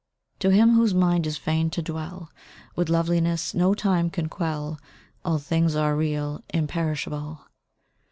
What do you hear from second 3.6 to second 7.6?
time can quell, All things are real, imperishable.